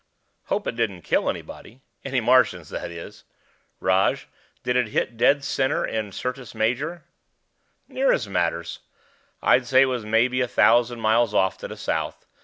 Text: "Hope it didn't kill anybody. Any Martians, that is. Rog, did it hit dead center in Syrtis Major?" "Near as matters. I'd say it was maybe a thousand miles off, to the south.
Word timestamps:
"Hope 0.45 0.65
it 0.65 0.75
didn't 0.77 1.03
kill 1.03 1.29
anybody. 1.29 1.79
Any 2.03 2.21
Martians, 2.21 2.69
that 2.69 2.89
is. 2.89 3.23
Rog, 3.79 4.17
did 4.63 4.75
it 4.75 4.87
hit 4.87 5.15
dead 5.15 5.43
center 5.43 5.85
in 5.85 6.11
Syrtis 6.11 6.55
Major?" 6.55 7.03
"Near 7.87 8.11
as 8.11 8.27
matters. 8.27 8.79
I'd 9.43 9.67
say 9.67 9.83
it 9.83 9.85
was 9.85 10.03
maybe 10.03 10.41
a 10.41 10.47
thousand 10.47 11.01
miles 11.01 11.35
off, 11.35 11.59
to 11.59 11.67
the 11.67 11.77
south. 11.77 12.25